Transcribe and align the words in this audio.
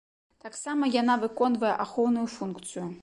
Таксама 0.45 0.89
яна 1.01 1.17
выконвае 1.25 1.75
ахоўную 1.85 2.25
функцыю. 2.39 2.89